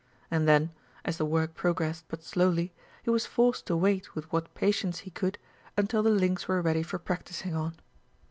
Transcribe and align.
And 0.31 0.47
then, 0.47 0.71
as 1.05 1.17
the 1.19 1.25
work 1.27 1.53
progressed 1.53 2.05
but 2.07 2.23
slowly, 2.23 2.73
he 3.03 3.11
was 3.11 3.27
forced 3.27 3.67
to 3.67 3.77
wait 3.77 4.15
with 4.15 4.31
what 4.31 4.51
patience 4.55 5.01
he 5.01 5.11
could 5.11 5.37
until 5.77 6.01
the 6.01 6.09
links 6.09 6.47
were 6.47 6.59
ready 6.59 6.81
for 6.81 6.97
practising 6.97 7.53
on. 7.53 7.75